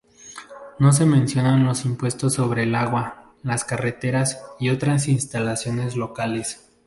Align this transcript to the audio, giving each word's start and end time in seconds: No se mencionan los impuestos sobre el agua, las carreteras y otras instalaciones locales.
No 0.79 0.93
se 0.93 1.05
mencionan 1.05 1.63
los 1.63 1.85
impuestos 1.85 2.33
sobre 2.33 2.63
el 2.63 2.73
agua, 2.73 3.25
las 3.43 3.63
carreteras 3.65 4.41
y 4.59 4.69
otras 4.71 5.07
instalaciones 5.07 5.95
locales. 5.95 6.67